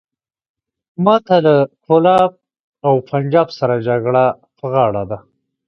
ماته 1.05 1.35
له 1.45 1.55
کولاب 1.85 2.31
او 2.87 2.93
پنجاب 3.09 3.47
سره 3.57 3.75
جګړه 3.87 4.25
په 4.57 4.65
غاړه 4.73 5.03
ده. 5.11 5.17